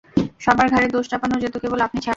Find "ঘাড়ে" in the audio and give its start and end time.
0.73-0.87